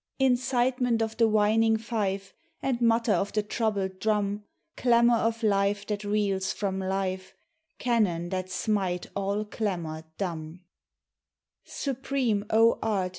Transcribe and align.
Incitement 0.17 0.99
of 1.03 1.17
the 1.17 1.27
whining 1.27 1.77
fife 1.77 2.33
And 2.59 2.81
mutter 2.81 3.11
of 3.11 3.33
the 3.33 3.43
troubled 3.43 3.99
drum, 3.99 4.45
Clamor 4.75 5.17
of 5.17 5.43
life 5.43 5.85
that 5.85 6.03
reels 6.03 6.51
from 6.51 6.79
life, 6.79 7.35
Cannon 7.77 8.29
that 8.29 8.49
smite 8.49 9.05
all 9.15 9.45
clamor 9.45 10.05
dumbl 10.17 10.57
16 10.57 10.59
MEMORIAL 10.59 10.59
DAY. 10.63 11.69
Supreme, 11.69 12.45
O 12.49 12.79
Art! 12.81 13.09